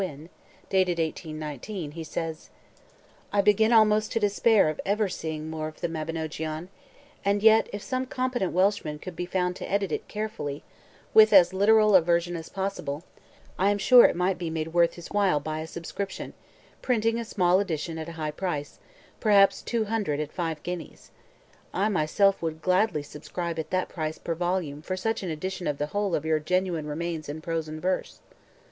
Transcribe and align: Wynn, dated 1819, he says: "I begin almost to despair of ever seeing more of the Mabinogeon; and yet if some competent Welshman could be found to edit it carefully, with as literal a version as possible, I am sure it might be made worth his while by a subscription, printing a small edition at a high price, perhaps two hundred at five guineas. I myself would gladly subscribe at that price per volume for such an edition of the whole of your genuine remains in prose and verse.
Wynn, 0.03 0.29
dated 0.71 0.97
1819, 0.97 1.91
he 1.91 2.03
says: 2.03 2.49
"I 3.31 3.41
begin 3.41 3.71
almost 3.71 4.11
to 4.13 4.19
despair 4.19 4.67
of 4.67 4.81
ever 4.83 5.07
seeing 5.07 5.47
more 5.47 5.67
of 5.67 5.79
the 5.79 5.87
Mabinogeon; 5.87 6.69
and 7.23 7.43
yet 7.43 7.69
if 7.71 7.83
some 7.83 8.07
competent 8.07 8.51
Welshman 8.51 8.97
could 8.97 9.15
be 9.15 9.27
found 9.27 9.55
to 9.57 9.71
edit 9.71 9.91
it 9.91 10.07
carefully, 10.07 10.63
with 11.13 11.31
as 11.31 11.53
literal 11.53 11.95
a 11.95 12.01
version 12.01 12.35
as 12.35 12.49
possible, 12.49 13.03
I 13.59 13.69
am 13.69 13.77
sure 13.77 14.05
it 14.05 14.15
might 14.15 14.39
be 14.39 14.49
made 14.49 14.73
worth 14.73 14.95
his 14.95 15.09
while 15.11 15.39
by 15.39 15.59
a 15.59 15.67
subscription, 15.67 16.33
printing 16.81 17.19
a 17.19 17.23
small 17.23 17.59
edition 17.59 17.99
at 17.99 18.09
a 18.09 18.13
high 18.13 18.31
price, 18.31 18.79
perhaps 19.19 19.61
two 19.61 19.85
hundred 19.85 20.19
at 20.19 20.31
five 20.33 20.63
guineas. 20.63 21.11
I 21.75 21.89
myself 21.89 22.41
would 22.41 22.63
gladly 22.63 23.03
subscribe 23.03 23.59
at 23.59 23.69
that 23.69 23.87
price 23.87 24.17
per 24.17 24.33
volume 24.33 24.81
for 24.81 24.97
such 24.97 25.21
an 25.21 25.29
edition 25.29 25.67
of 25.67 25.77
the 25.77 25.85
whole 25.93 26.15
of 26.15 26.25
your 26.25 26.39
genuine 26.39 26.87
remains 26.87 27.29
in 27.29 27.39
prose 27.39 27.67
and 27.67 27.79
verse. 27.79 28.17